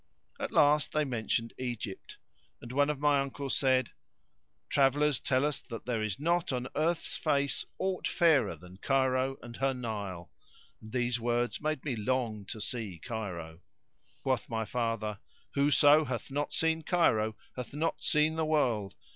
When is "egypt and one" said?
1.59-2.89